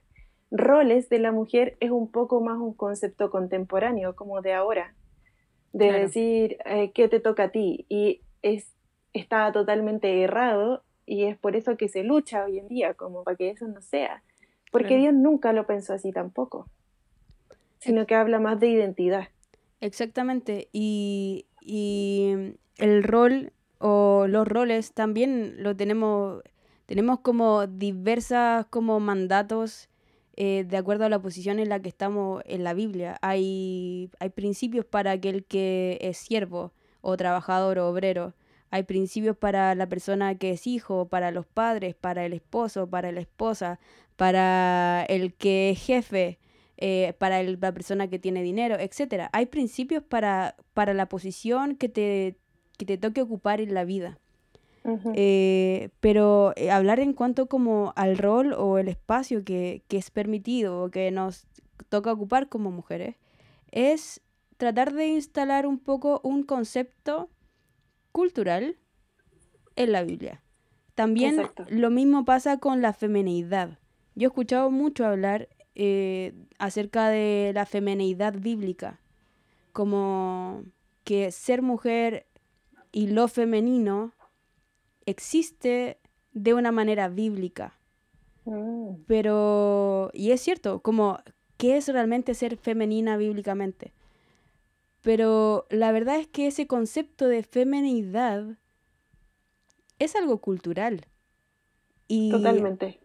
[0.51, 4.95] Roles de la mujer es un poco más un concepto contemporáneo, como de ahora,
[5.73, 7.85] de decir eh, qué te toca a ti.
[7.89, 8.73] Y es,
[9.13, 13.37] está totalmente errado y es por eso que se lucha hoy en día, como para
[13.37, 14.23] que eso no sea.
[14.73, 16.69] Porque Dios nunca lo pensó así tampoco,
[17.79, 19.29] sino que habla más de identidad.
[19.81, 26.43] Exactamente, y, y el rol o los roles también lo tenemos,
[26.87, 29.89] tenemos como diversas como mandatos
[30.37, 33.19] eh, de acuerdo a la posición en la que estamos en la Biblia.
[33.23, 38.35] Hay, hay principios para aquel que es siervo o trabajador o obrero.
[38.71, 43.13] Hay principios para la persona que es hijo, para los padres, para el esposo, para
[43.13, 43.79] la esposa,
[44.17, 46.39] para el que es jefe,
[46.77, 49.29] eh, para la persona que tiene dinero, etc.
[49.33, 52.37] Hay principios para, para la posición que te,
[52.77, 54.19] que te toque ocupar en la vida.
[55.15, 60.11] Eh, pero eh, hablar en cuanto como al rol o el espacio que, que es
[60.11, 61.47] permitido o que nos
[61.89, 63.17] toca ocupar como mujeres
[63.73, 64.21] es
[64.57, 67.31] tratar de instalar un poco un concepto
[68.13, 68.77] cultural
[69.77, 70.43] en la Biblia.
[70.95, 73.79] También lo mismo pasa con la femenidad.
[74.15, 78.99] Yo he escuchado mucho hablar eh, acerca de la femenidad bíblica,
[79.73, 80.65] como
[81.05, 82.27] que ser mujer
[82.93, 84.15] y lo femenino
[85.07, 85.99] existe
[86.33, 87.79] de una manera bíblica.
[88.45, 89.05] Mm.
[89.07, 91.19] Pero, y es cierto, como,
[91.57, 93.93] ¿qué es realmente ser femenina bíblicamente?
[95.03, 98.59] Pero la verdad es que ese concepto de femenidad
[99.99, 101.07] es algo cultural.
[102.09, 103.01] Y, Totalmente.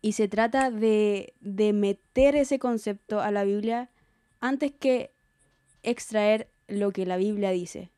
[0.00, 3.90] Y se trata de, de meter ese concepto a la Biblia
[4.40, 5.12] antes que
[5.82, 7.90] extraer lo que la Biblia dice.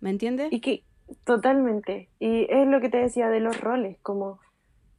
[0.00, 0.52] ¿Me entiendes?
[0.52, 0.84] Y que,
[1.24, 2.08] totalmente.
[2.18, 4.40] Y es lo que te decía de los roles, como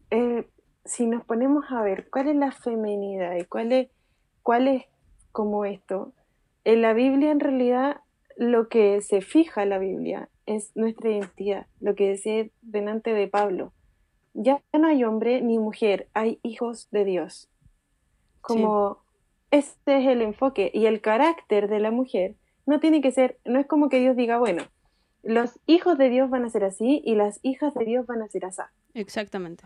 [0.10, 0.48] eh,
[0.86, 3.90] si nos ponemos a ver cuál es la femenidad y cuál es,
[4.42, 4.86] cuál es
[5.32, 6.14] como esto,
[6.66, 8.02] en la Biblia en realidad
[8.38, 13.28] lo que se fija en la Biblia es nuestra identidad, lo que decía delante de
[13.28, 13.74] Pablo.
[14.34, 17.50] Ya no hay hombre ni mujer, hay hijos de Dios.
[18.42, 18.98] Como
[19.52, 22.36] este es el enfoque y el carácter de la mujer
[22.66, 24.64] no tiene que ser, no es como que Dios diga, bueno,
[25.24, 28.28] los hijos de Dios van a ser así y las hijas de Dios van a
[28.28, 28.62] ser así.
[28.94, 29.64] Exactamente.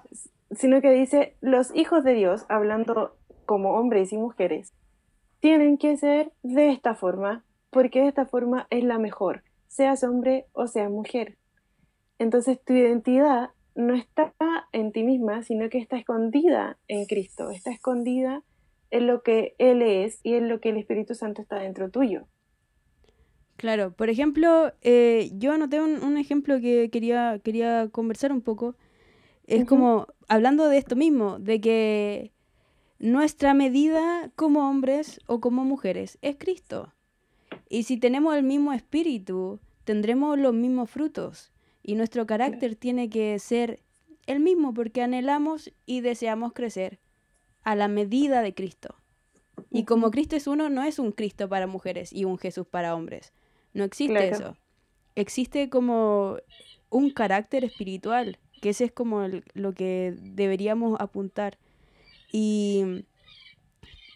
[0.51, 4.73] Sino que dice, los hijos de Dios, hablando como hombres y mujeres,
[5.39, 10.67] tienen que ser de esta forma, porque esta forma es la mejor, seas hombre o
[10.67, 11.37] seas mujer.
[12.19, 14.33] Entonces tu identidad no está
[14.71, 18.43] en ti misma, sino que está escondida en Cristo, está escondida
[18.89, 22.27] en lo que Él es y en lo que el Espíritu Santo está dentro tuyo.
[23.57, 28.75] Claro, por ejemplo, eh, yo anoté un, ejemplo que quería, quería conversar un poco.
[29.47, 32.31] Es como, hablando de esto mismo, de que
[32.99, 36.93] nuestra medida como hombres o como mujeres es Cristo.
[37.67, 41.51] Y si tenemos el mismo espíritu, tendremos los mismos frutos.
[41.81, 43.81] Y nuestro carácter tiene que ser
[44.27, 46.99] el mismo porque anhelamos y deseamos crecer
[47.63, 48.95] a la medida de Cristo.
[49.71, 52.93] Y como Cristo es uno, no es un Cristo para mujeres y un Jesús para
[52.93, 53.33] hombres.
[53.77, 54.57] No existe eso.
[55.13, 56.37] Existe como
[56.89, 61.59] un carácter espiritual, que ese es como lo que deberíamos apuntar.
[62.31, 63.05] Y,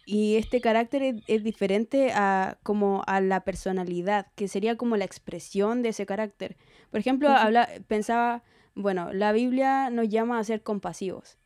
[0.04, 5.82] y este carácter es, diferente a como a la personalidad, que sería como la expresión
[5.82, 6.56] de ese carácter.
[6.90, 8.42] Por ejemplo, habla, pensaba,
[8.74, 11.38] bueno, la Biblia nos llama a ser compasivos.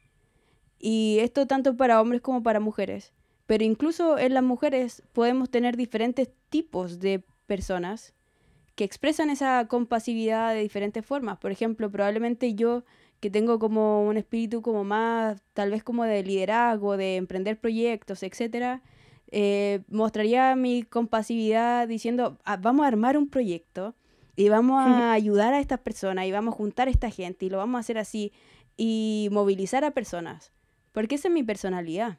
[0.78, 3.12] Y esto tanto para hombres como para mujeres.
[3.46, 8.14] Pero incluso en las mujeres podemos tener diferentes tipos de personas
[8.74, 11.38] que expresan esa compasividad de diferentes formas.
[11.38, 12.84] Por ejemplo, probablemente yo
[13.20, 18.22] que tengo como un espíritu como más, tal vez como de liderazgo, de emprender proyectos,
[18.22, 18.82] etcétera,
[19.30, 23.94] eh, mostraría mi compasividad diciendo, ah, vamos a armar un proyecto
[24.36, 27.50] y vamos a ayudar a estas personas y vamos a juntar a esta gente y
[27.50, 28.32] lo vamos a hacer así
[28.76, 30.52] y movilizar a personas,
[30.92, 32.18] porque esa es mi personalidad.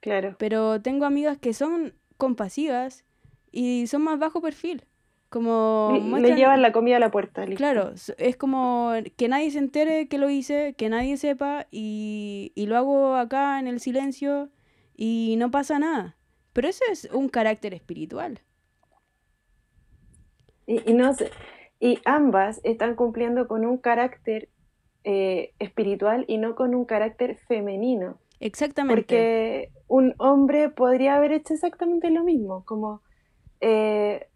[0.00, 0.34] Claro.
[0.38, 3.04] Pero tengo amigas que son compasivas
[3.52, 4.84] y son más bajo perfil.
[5.30, 7.46] Como le llevan la comida a la puerta.
[7.46, 12.76] Claro, es como que nadie se entere que lo hice, que nadie sepa y, lo
[12.76, 14.50] hago acá en el silencio
[14.96, 16.16] y no pasa nada.
[16.52, 18.40] Pero eso es un carácter espiritual.
[20.66, 21.12] Y, no
[21.78, 24.48] y ambas están cumpliendo con un carácter
[25.04, 28.18] eh, espiritual y no con un carácter femenino.
[28.40, 29.02] Exactamente.
[29.02, 33.02] Porque un hombre podría haber hecho exactamente lo mismo, como
[33.60, 34.26] eh,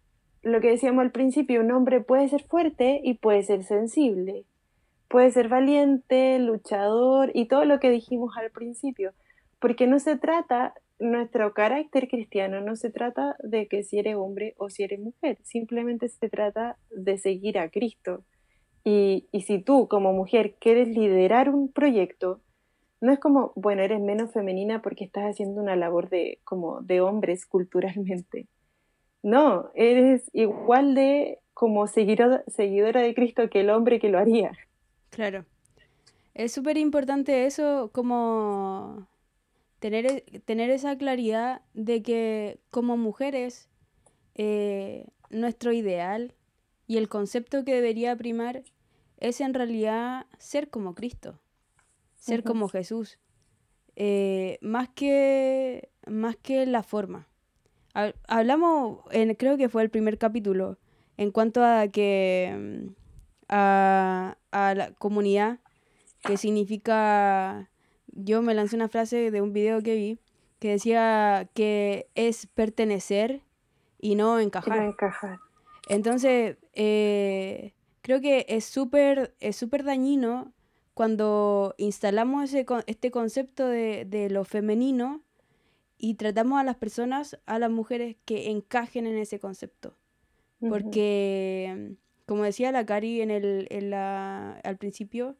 [0.43, 4.45] lo que decíamos al principio, un hombre puede ser fuerte y puede ser sensible,
[5.07, 9.13] puede ser valiente, luchador y todo lo que dijimos al principio,
[9.59, 14.53] porque no se trata, nuestro carácter cristiano no se trata de que si eres hombre
[14.57, 18.23] o si eres mujer, simplemente se trata de seguir a Cristo.
[18.83, 22.41] Y, y si tú como mujer quieres liderar un proyecto,
[23.01, 27.01] no es como, bueno, eres menos femenina porque estás haciendo una labor de, como de
[27.01, 28.47] hombres culturalmente.
[29.25, 34.51] No, eres igual de como seguidora, seguidora de Cristo que el hombre que lo haría.
[35.09, 35.45] Claro.
[36.33, 39.07] Es súper importante eso, como
[39.79, 43.69] tener, e, tener esa claridad de que como mujeres
[44.35, 46.33] eh, nuestro ideal
[46.87, 48.63] y el concepto que debería primar
[49.17, 51.39] es en realidad ser como Cristo
[52.25, 53.19] ser como Jesús,
[53.95, 57.27] eh, más, que, más que la forma.
[58.27, 60.77] Hablamos, en, creo que fue el primer capítulo,
[61.17, 62.93] en cuanto a que mm,
[63.49, 65.59] a, la comunidad,
[66.23, 67.69] que significa,
[68.07, 70.19] yo me lancé una frase de un video que vi,
[70.59, 73.41] que decía que es pertenecer
[73.99, 74.83] y no encajar.
[74.83, 75.39] encajar.
[75.87, 80.53] Entonces, eh, creo que es súper es súper dañino
[80.93, 85.21] cuando instalamos ese, este concepto de, lo femenino
[85.97, 89.97] y tratamos a las personas, a las mujeres, que encajen en ese concepto.
[90.59, 95.37] Porque, como decía la Cari en el, en la, al principio,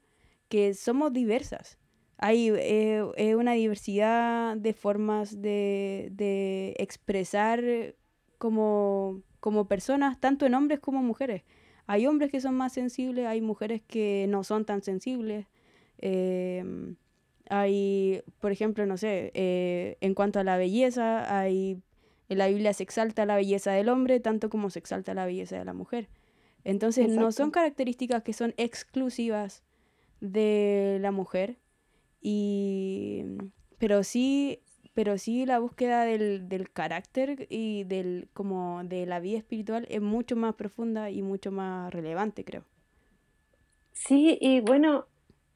[0.49, 1.79] que somos diversas.
[2.17, 7.95] Hay eh, una diversidad de formas de, de expresar
[8.37, 11.43] como, como personas, tanto en hombres como mujeres.
[11.87, 15.47] Hay hombres que son más sensibles, hay mujeres que no son tan sensibles.
[15.97, 16.95] Em,
[17.49, 21.81] hay, por ejemplo, no sé, eh, en cuanto a la belleza, hay,
[22.29, 25.57] en la Biblia se exalta la belleza del hombre tanto como se exalta la belleza
[25.57, 26.09] de la mujer.
[26.63, 29.63] Entonces no son características que son exclusivas
[30.19, 31.57] de la mujer,
[32.21, 33.23] y,
[33.77, 34.61] pero sí
[34.95, 40.01] pero sí la búsqueda del, del carácter y del como de la vida espiritual es
[40.01, 42.63] mucho más profunda y mucho más relevante, creo.
[43.91, 45.05] Sí, y bueno,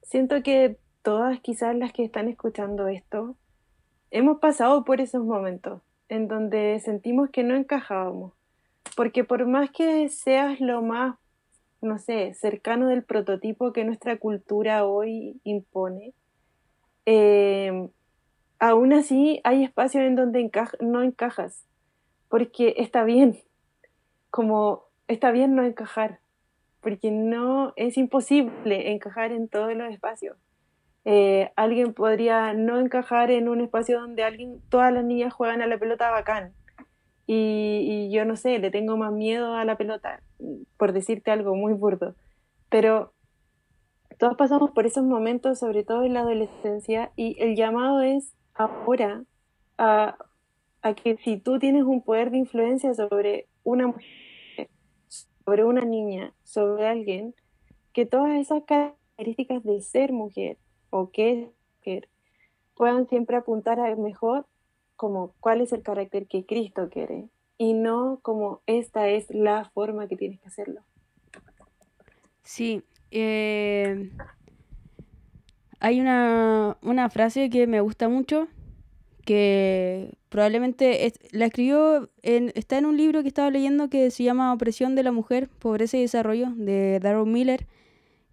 [0.03, 3.35] siento que todas quizás las que están escuchando esto
[4.11, 8.33] hemos pasado por esos momentos en donde sentimos que no encajábamos,
[8.95, 11.15] porque por más que seas lo más,
[11.81, 16.13] no sé, cercano del prototipo que nuestra cultura hoy impone,
[17.05, 17.87] eh,
[18.57, 21.63] aún así hay espacios en donde no encajas,
[22.27, 23.39] porque está bien,
[24.31, 26.19] como está bien no encajar,
[26.81, 30.37] porque no es imposible encajar en todos los espacios.
[31.11, 35.65] Eh, alguien podría no encajar en un espacio donde alguien, todas las niñas juegan a
[35.65, 36.53] la pelota bacán.
[37.25, 40.21] Y, yo no sé, le tengo más miedo a la pelota,
[40.77, 42.13] por decirte algo muy burdo.
[42.69, 43.11] Pero
[44.19, 49.23] todos pasamos por esos momentos, sobre todo en la adolescencia, y el llamado es ahora
[49.79, 50.15] a,
[51.03, 54.69] que si tú tienes un poder de influencia sobre una mujer,
[55.43, 57.33] sobre una niña, sobre alguien,
[57.93, 61.49] que todas esas características de ser mujer o es
[61.81, 62.07] mujer
[62.75, 64.45] puedan siempre apuntar a mejor
[64.95, 70.07] como cuál es el carácter que Cristo quiere y no como esta es la forma
[70.07, 70.81] que tienes que hacerlo.
[72.43, 74.09] Sí, eh,
[75.79, 78.47] hay una, una frase que me gusta mucho,
[79.25, 84.53] que probablemente la escribió, en, está en un libro que estaba leyendo que se llama
[84.53, 87.67] Opresión de la Mujer, Pobreza y Desarrollo, de Darren Miller.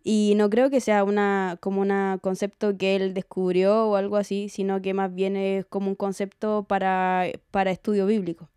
[0.09, 4.49] Y no creo que sea una, como un concepto que él descubrió o algo así,
[4.49, 8.49] sino que más bien es como un concepto para, para estudio bíblico.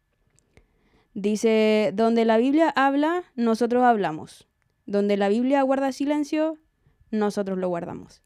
[1.15, 4.47] Dice, donde la Biblia habla, nosotros hablamos.
[4.85, 6.59] Donde la Biblia guarda silencio,
[7.09, 8.21] nosotros lo guardamos.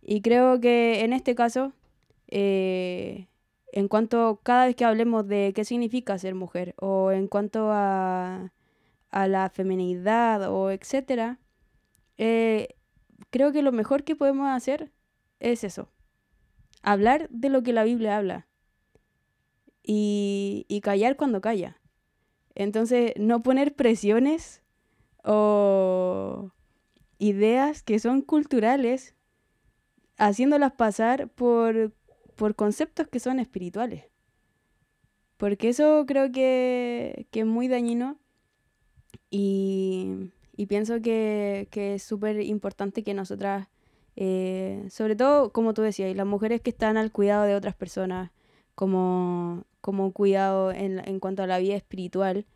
[0.00, 1.72] Y creo que en este caso,
[2.28, 3.26] eh,
[3.72, 8.52] en cuanto cada vez que hablemos de qué significa ser mujer, o en cuanto a,
[9.10, 11.40] a la feminidad, o etcétera,
[12.18, 12.76] eh,
[13.30, 14.92] creo que lo mejor que podemos hacer
[15.40, 15.90] es eso.
[16.82, 18.46] Hablar de lo que la Biblia habla.
[19.82, 21.80] Y, y callar cuando calla.
[22.54, 24.62] Entonces, no poner presiones
[25.22, 26.50] o
[27.18, 29.14] ideas que son culturales
[30.18, 31.92] haciéndolas pasar por,
[32.36, 34.04] por conceptos que son espirituales.
[35.36, 38.18] Porque eso creo que, que es muy dañino
[39.30, 43.68] y, y pienso que, que es súper importante que nosotras,
[44.16, 48.30] eh, sobre todo, como tú decías, las mujeres que están al cuidado de otras personas,
[48.74, 52.46] como, como cuidado en, en cuanto a la vida espiritual,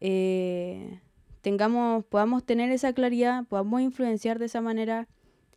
[0.00, 1.00] eh,
[1.42, 5.08] tengamos, podamos tener esa claridad, podamos influenciar de esa manera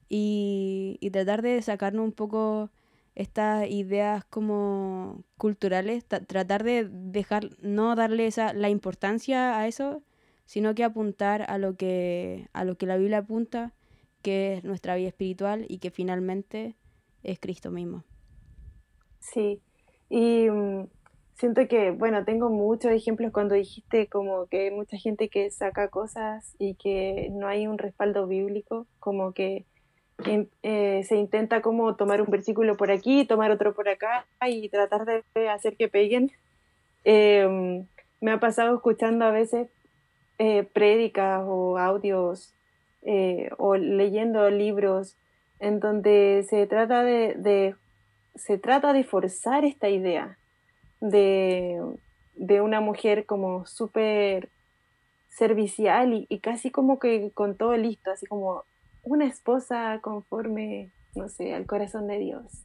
[0.10, 2.70] y, y tratar de sacarnos un poco
[3.16, 10.02] estas ideas como culturales, tratar de dejar, no darle esa, la importancia a eso,
[10.46, 13.74] sino que apuntar a lo que, a lo que la Biblia apunta,
[14.22, 16.76] que es nuestra vida espiritual y que finalmente
[17.24, 18.04] es Cristo mismo.
[19.20, 19.62] Sí,
[20.10, 20.88] y mm,
[21.36, 25.90] siento que, bueno, tengo muchos ejemplos cuando dijiste como que hay mucha gente que saca
[25.90, 29.66] cosas y que no hay un respaldo bíblico, como que
[30.62, 35.06] eh, se intenta como tomar un versículo por aquí, tomar otro por acá y tratar
[35.06, 36.32] de hacer que peguen.
[37.04, 37.88] Em,
[38.22, 39.70] me ha pasado escuchando a veces
[40.40, 42.54] eh, prédicas o audios
[43.04, 45.16] eh, o leyendo libros
[45.60, 47.76] en donde se trata de,
[48.36, 50.38] se trata de forzar esta idea
[51.02, 51.80] de,
[52.62, 54.50] una mujer como súper
[55.30, 58.64] servicial y, y, casi como que con todo listo, así como
[59.04, 62.64] una esposa conforme, no sé, al corazón de Dios.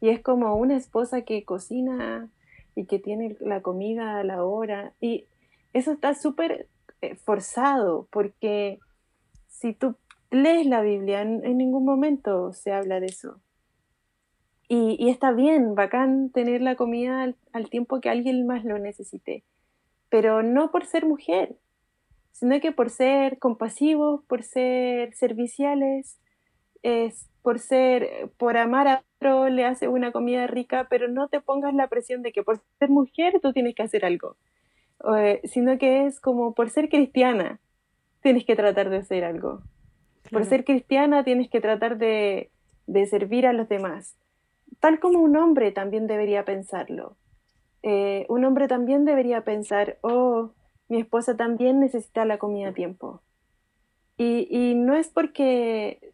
[0.00, 2.28] Y es como una esposa que cocina
[2.74, 4.92] y que tiene la comida a la hora.
[5.00, 5.24] Y
[5.72, 6.68] eso está súper
[7.24, 8.78] forzado, porque
[9.48, 9.96] si tú
[10.30, 13.40] lees la Biblia, en, ningún momento se habla de eso.
[14.68, 19.42] Y, está bien, bacán tener la comida al, al tiempo que alguien más lo necesite,
[20.10, 21.56] pero no por ser mujer,
[22.32, 26.18] sino que por ser compasivos, por ser serviciales,
[26.82, 31.40] es por ser, por amar a otro, le hace una comida rica, pero no te
[31.40, 34.36] pongas la presión de que por ser mujer tú tienes que hacer algo,
[35.16, 37.60] eh, sino que es como por ser cristiana
[38.22, 39.62] tienes que tratar de hacer algo.
[40.30, 42.50] Por ser cristiana tienes que tratar de,
[42.86, 44.16] de, servir a los demás.
[44.80, 47.16] Tal como un hombre también debería pensarlo.
[47.82, 50.50] Eh, un hombre también debería pensar, oh,
[50.88, 53.22] mi esposa también necesita la comida a tiempo.
[54.20, 56.12] Y, no es porque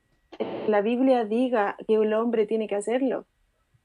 [0.69, 3.25] la Biblia diga que el hombre tiene que hacerlo,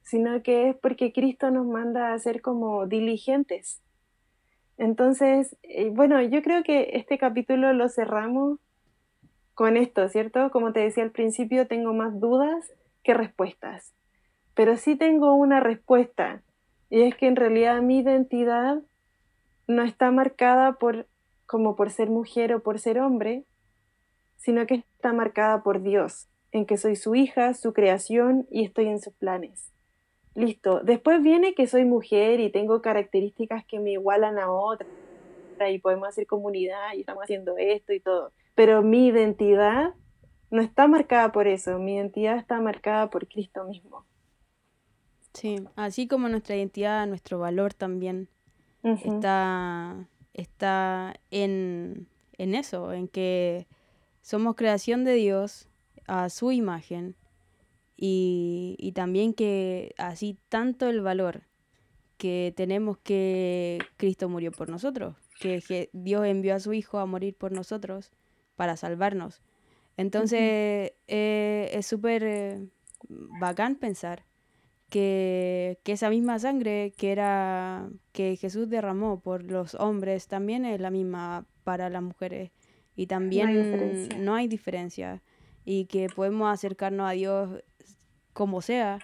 [0.02, 3.82] sino que es porque Cristo nos manda a ser como diligentes.
[4.80, 8.60] Entonces, eh, bueno, yo creo que este capítulo lo cerramos
[9.54, 10.52] con esto, ¿cierto?
[10.52, 12.72] Como te decía al principio, tengo más dudas
[13.04, 13.94] que respuestas,
[14.56, 16.42] pero sí tengo una respuesta,
[16.90, 18.82] y es que en realidad mi identidad
[19.68, 21.08] no está marcada por
[21.46, 23.44] como por ser mujer o por ser hombre,
[24.38, 28.88] sino que está marcada por Dios, en que soy su hija, su creación y estoy
[28.88, 29.69] en sus planes.
[30.36, 30.82] Listo.
[30.82, 34.88] Después viene que soy mujer y tengo características que me igualan a otra
[35.70, 38.32] y podemos hacer comunidad y estamos haciendo esto y todo.
[38.56, 39.94] Pero mi identidad
[40.50, 44.06] no está marcada por eso, mi identidad está marcada por Cristo mismo.
[45.34, 48.30] Sí, así como nuestra identidad, nuestro valor también
[48.84, 52.08] está, está en,
[52.38, 53.68] en eso, en que
[54.22, 55.68] somos creación de Dios
[56.08, 57.16] a su imagen
[58.02, 61.44] y, y, también que así tanto el valor
[62.20, 67.36] que tenemos que Cristo murió por nosotros, que, Dios envió a su Hijo a morir
[67.36, 68.12] por nosotros
[68.56, 69.42] para salvarnos.
[69.98, 72.68] Entonces eh, es súper eh,
[73.08, 74.24] bacán pensar
[74.90, 80.90] que, esa misma sangre que era que Jesús derramó por los hombres también es la
[80.90, 82.52] misma para las mujeres.
[82.96, 85.22] Y también no hay diferencia,
[85.64, 87.64] y que podemos acercarnos a Dios
[88.40, 89.00] como sea.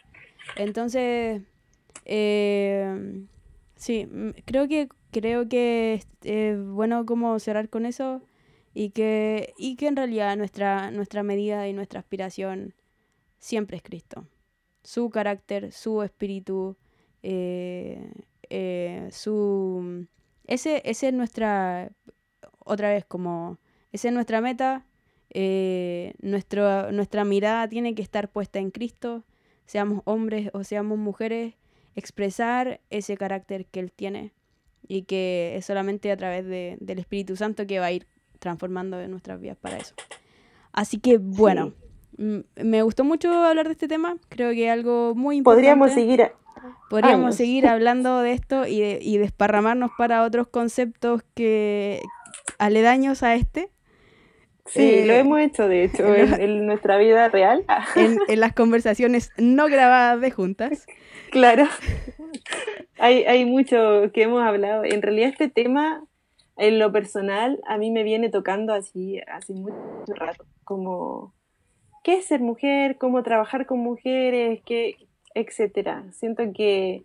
[0.55, 1.41] Entonces,
[2.05, 3.25] eh,
[3.75, 4.07] sí,
[4.45, 8.21] creo que creo que es bueno como cerrar con eso
[8.73, 12.73] y que, y que en realidad nuestra, nuestra medida y nuestra aspiración
[13.39, 14.27] siempre es Cristo
[14.85, 16.77] su carácter, su espíritu,
[17.23, 18.11] eh,
[18.49, 20.07] eh, su...
[20.45, 21.91] Ese, ese es nuestra,
[22.59, 23.57] otra vez como,
[23.91, 24.85] esa es nuestra meta,
[25.37, 29.25] eh, nuestra mirada tiene que estar puesta en Cristo,
[29.65, 31.55] seamos hombres o seamos mujeres,
[31.93, 34.31] expresar ese carácter que Él tiene
[34.87, 38.07] y que es solamente a través del Espíritu Santo que va a ir
[38.39, 39.93] transformando nuestras vidas para eso.
[40.71, 41.73] Así que bueno.
[42.17, 45.63] Me gustó mucho hablar de este tema, creo que es algo muy importante.
[45.63, 46.31] Podríamos seguir,
[46.89, 52.01] Podríamos seguir hablando de esto y, de, y desparramarnos para otros conceptos que
[52.57, 53.69] aledaños a este.
[54.65, 57.63] Sí, lo eh, hemos hecho, de hecho, en, nuestra vida real.
[57.95, 60.87] En, en, las conversaciones no grabadas de juntas.
[61.31, 61.65] Claro.
[62.97, 64.83] hay, hay mucho que hemos hablado.
[64.83, 66.03] En realidad este tema,
[66.57, 69.75] en lo personal, a mí me viene tocando así hace mucho
[70.15, 71.33] rato, como
[72.03, 74.95] qué es ser mujer, cómo trabajar con mujeres, qué,
[75.35, 76.05] etcétera.
[76.11, 77.03] Siento que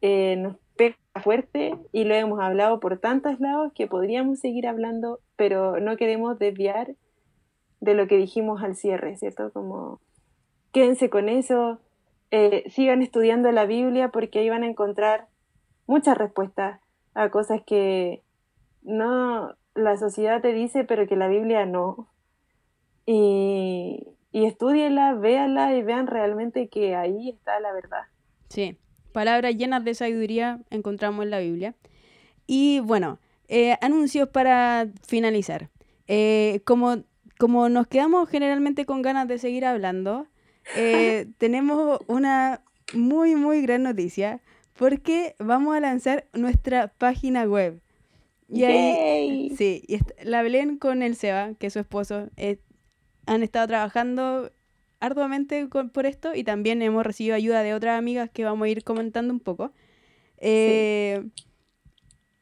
[0.00, 5.80] eh, pega fuerte y lo hemos hablado por tantos lados que podríamos seguir hablando, pero
[5.80, 6.94] no queremos desviar
[7.80, 9.52] de lo que dijimos al cierre, ¿cierto?
[9.52, 10.00] Como
[10.72, 11.80] quédense con eso,
[12.30, 15.26] eh, sigan estudiando la Biblia porque ahí van a encontrar
[15.86, 16.80] muchas respuestas
[17.14, 18.22] a cosas que
[18.82, 22.08] no la sociedad te dice, pero que la Biblia no.
[23.06, 28.02] Y, y estudienla, véanla y vean realmente que ahí está la verdad.
[28.48, 31.74] Sí, palabras llenas de sabiduría encontramos en la Biblia.
[32.46, 35.70] Y bueno, eh, anuncios para finalizar.
[36.06, 37.04] Eh, como,
[37.38, 40.26] como nos quedamos generalmente con ganas de seguir hablando,
[40.76, 42.62] eh, tenemos una
[42.94, 44.40] muy, muy gran noticia
[44.74, 47.80] porque vamos a lanzar nuestra página web.
[48.50, 52.28] Y ahí, sí, y la Belén con el Seba, que es su esposo,
[53.26, 54.50] han estado trabajando
[55.00, 58.84] arduamente por esto y también hemos recibido ayuda de otras amigas que vamos a ir
[58.84, 59.72] comentando un poco.
[60.38, 61.24] Eh,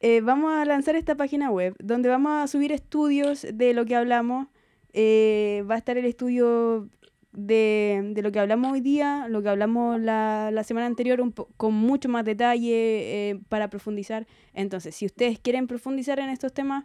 [0.00, 3.96] eh, vamos a lanzar esta página web donde vamos a subir estudios de lo que
[3.96, 4.48] hablamos.
[4.92, 6.88] Eh, va a estar el estudio
[7.32, 11.22] de, lo que hablamos hoy día, lo que hablamos la, la semana anterior,
[11.57, 14.26] con mucho más detalle para profundizar.
[14.54, 16.84] Entonces, si ustedes quieren profundizar en estos temas,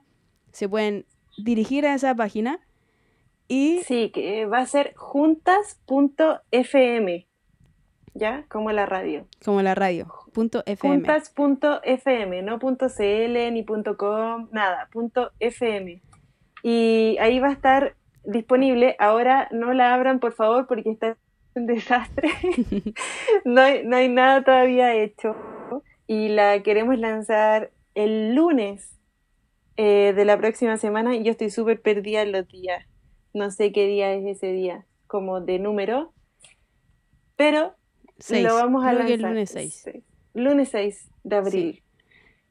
[0.52, 1.06] se pueden
[1.38, 2.60] dirigir a esa página
[3.86, 5.68] Sí, que va a ser juntas.fm,
[8.14, 8.46] ¿ya?
[8.48, 9.28] Como la radio.
[9.44, 10.96] Como la radio, punto .fm.
[10.96, 16.02] Juntas.fm, no punto .cl ni punto .com, nada, punto .fm.
[16.64, 18.96] Y ahí va a estar disponible.
[19.00, 21.18] Ahora no la abran, por favor, porque está
[21.54, 22.30] un desastre.
[23.44, 25.36] no, hay, no hay nada todavía hecho.
[26.08, 28.98] Y la queremos lanzar el lunes
[29.76, 32.86] eh, de la próxima semana y yo estoy súper perdida en los días
[33.34, 36.14] no sé qué día es ese día, como de número,
[37.36, 37.76] pero
[38.30, 39.12] lo vamos a lanzar.
[39.12, 39.90] el lunes 6.
[40.34, 41.84] Lunes 6 de abril.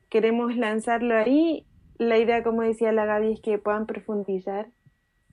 [0.08, 1.64] Queremos lanzarlo ahí.
[1.96, 4.68] La idea, como decía la Gaby, es que puedan profundizar.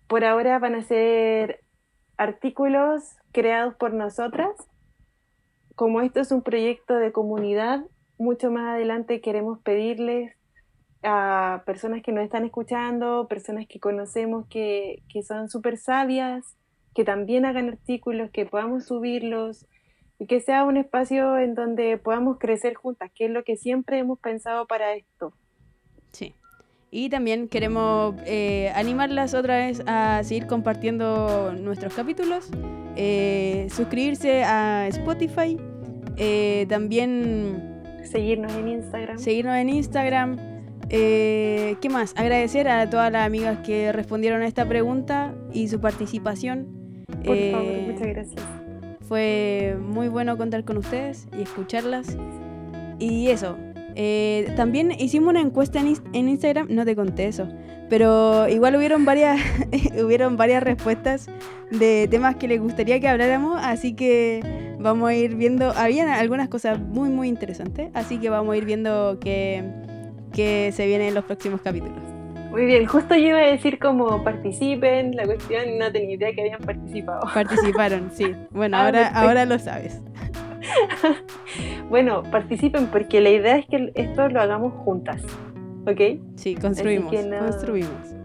[0.07, 1.63] Por ahora van a ser
[2.17, 4.51] artículos creados por nosotras.
[5.75, 7.85] Como esto es un proyecto de comunidad,
[8.17, 10.36] mucho más adelante queremos pedirles
[11.03, 16.55] a personas que nos están escuchando, personas que conocemos que, que son súper sabias,
[16.95, 19.67] que también hagan artículos, que podamos subirlos
[20.19, 23.99] y que sea un espacio en donde podamos crecer juntas, que es lo que siempre
[23.99, 25.33] hemos pensado para esto.
[26.11, 26.33] Sí.
[26.89, 32.49] Y también queremos eh, animarlas otra vez a seguir compartiendo nuestros capítulos,
[32.95, 35.57] eh, suscribirse a Spotify,
[36.17, 37.83] eh, también...
[38.05, 39.19] Seguirnos en Instagram.
[39.19, 40.56] Seguirnos en Instagram.
[40.89, 42.13] Eh, ¿Qué más?
[42.15, 47.05] Agradecer a todas las amigas que respondieron a esta pregunta y su participación.
[47.07, 48.41] Por favor, eh, muchas gracias.
[49.07, 52.17] Fue muy bueno contar con ustedes y escucharlas.
[52.99, 53.57] Y eso.
[53.99, 57.47] Eh, también hicimos una encuesta en, en, Instagram, no te conté eso,
[57.89, 59.41] pero igual hubieron varias,
[60.05, 61.27] hubieron varias respuestas
[61.71, 66.47] de temas que les gustaría que habláramos, así que vamos a ir viendo, habían algunas
[66.47, 69.63] cosas muy muy interesantes, así que vamos a ir viendo que
[70.37, 71.97] que se viene en los próximos capítulos.
[72.51, 76.41] Muy bien, justo yo iba a decir como participen, la cuestión no tenía idea que
[76.41, 77.21] habían participado.
[77.33, 78.35] Participaron, sí.
[78.51, 79.99] Bueno, ah, ahora, ahora lo sabes.
[81.89, 85.23] bueno, participen porque la idea es que esto lo hagamos juntas,
[85.87, 86.19] ¿ok?
[86.35, 88.15] Sí, construimos, construimos.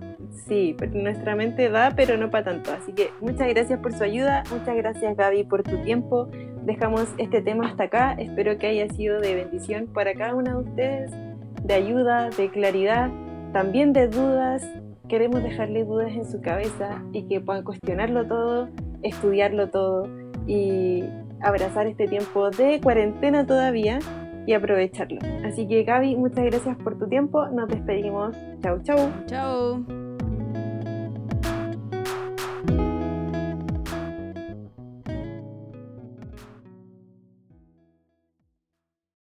[0.46, 2.72] Sí, nuestra mente da, pero no para tanto.
[2.72, 6.28] Así que muchas gracias por su ayuda, muchas gracias Gaby por tu tiempo.
[6.62, 8.12] Dejamos este tema hasta acá.
[8.18, 11.31] Espero que haya sido de bendición para cada una de ustedes
[11.64, 13.10] de ayuda, de claridad,
[13.52, 14.66] también de dudas.
[15.08, 18.68] Queremos dejarle dudas en su cabeza y que puedan cuestionarlo todo,
[19.02, 20.08] estudiarlo todo
[20.46, 21.04] y
[21.40, 23.98] abrazar este tiempo de cuarentena todavía
[24.46, 25.18] y aprovecharlo.
[25.44, 27.46] Así que Gaby, muchas gracias por tu tiempo.
[27.48, 28.36] Nos despedimos.
[28.62, 29.10] Chau, chau.
[29.26, 30.01] Chau.